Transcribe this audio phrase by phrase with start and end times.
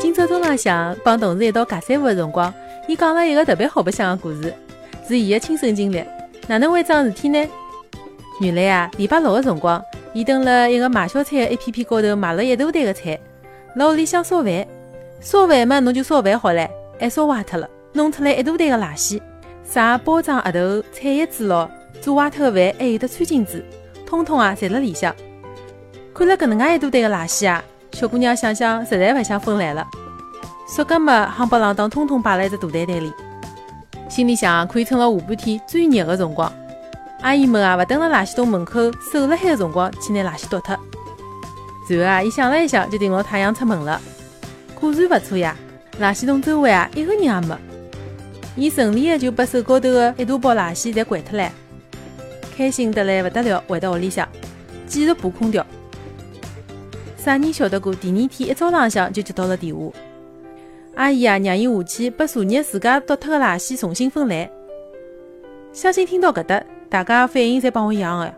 [0.00, 2.52] 今朝中浪向帮同事一道夹三胡的辰光，
[2.86, 4.52] 伊讲了一个特别好白相的故事，
[5.08, 6.04] 是伊的亲身经历。
[6.46, 7.48] 哪能会桩事体呢？
[8.40, 13.18] 原来啊，礼拜六的辰光，伊登了一个买小菜的 A P P 高头买了一大袋的菜，
[13.76, 14.66] 辣屋里向烧饭。
[15.20, 16.68] 烧饭嘛，侬就烧饭好唻，
[16.98, 19.20] 还烧坏脱了，弄出来一大袋的垃圾，
[19.72, 23.64] 啥包装盒头、菜叶子咯，做坏脱的饭还有的餐巾纸，
[24.04, 25.14] 通通啊，侪辣里向。
[26.12, 27.62] 看了搿能介一大袋的垃圾啊，
[27.92, 29.86] 小姑娘想想，实在勿想分来了。
[30.66, 33.12] 说搿么，夯不啷当，通通摆辣一只大袋袋里。
[34.08, 36.52] 心里想，可以趁了下半天最热的辰光，
[37.22, 40.76] 阿姨们啊，勿等辣垃圾桶门口守辣海的辰光，去拿垃圾倒脱。
[41.88, 44.00] 然后啊，伊想了一想，就顶牢太阳出门了。
[44.74, 45.56] 果然勿错呀，
[46.00, 47.56] 垃圾桶周围啊，一个人也没。
[48.56, 51.52] 伊顺利的就把手高头的一大包垃圾侪掼脱来，
[52.56, 54.28] 开心得来勿得了，回到屋里向
[54.86, 55.64] 继续补空调。
[57.16, 59.90] 啥人晓得过第二天一早浪向就接到了电话。
[60.96, 64.50] 阿姨啊，让伊下去把昨日自家倒脱的垃圾重新分类。
[65.72, 68.34] 相信听到搿搭，大家反应侪帮我一样的。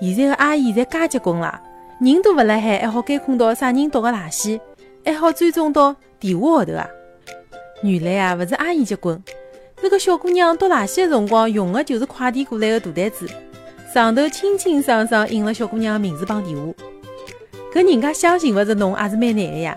[0.00, 1.62] 现在的阿姨侪介结棍啦，
[2.00, 4.60] 人都勿辣海，还好监控到啥人倒个垃圾，
[5.04, 6.86] 还好追踪到电话号头啊。
[7.82, 9.22] 原来啊，勿是阿姨结棍，
[9.80, 13.28] 这个小姑娘倒垃圾的辰光用的就是快递过来的大单子，
[13.92, 16.72] 上头清清爽爽印了小姑娘的名字帮电话。
[17.72, 19.76] 搿人家相信勿着侬，也是蛮难的呀。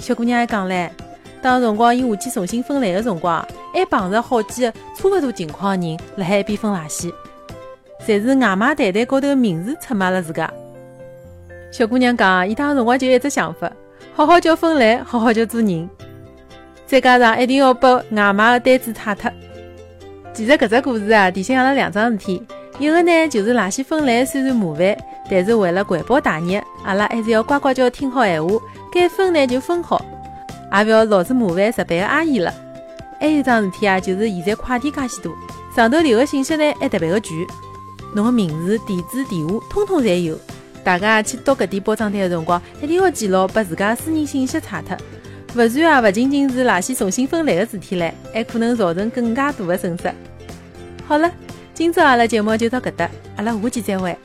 [0.00, 0.90] 小姑娘还讲唻。
[1.40, 7.12] 当辰光，伊下去重新分类的辰光，还碰着好几个差勿多情况的人辣海一边分垃圾，
[8.04, 10.52] 侪是外卖袋袋高头的名字出卖了自家。
[11.70, 13.70] 小姑娘讲，伊当辰光就一只想法：
[14.12, 15.88] 好好叫分类，好好叫做人，
[16.88, 19.30] 再加上一定要把外卖的单子擦脱。
[20.32, 22.42] 其实搿只故事啊，提醒阿拉两桩事体：
[22.78, 24.96] 一个呢，就是垃圾分类虽然麻烦，
[25.30, 28.58] 但是为了环保大业，阿拉还是要乖乖叫听好闲话，
[28.90, 30.02] 该分呢就分好。
[30.72, 32.54] 也勿要老是麻烦值班的阿姨了。
[33.20, 35.34] 还有桩事体啊，就是现在快递介许多，
[35.76, 37.36] 上头留个信息呢还特别的全，
[38.14, 40.38] 侬个名字、地址、电话，通通侪有。
[40.82, 44.96] 大家去到搿点包装袋的辰光，一定要记牢，把自家私人信息擦脱。
[45.54, 50.12] 勿然啊，勿仅仅是垃圾重新分类的事体唻，还可能造成更加大的损失。
[51.06, 51.30] 好了，
[51.72, 54.16] 今朝阿拉节目就到搿搭，阿拉下期再会。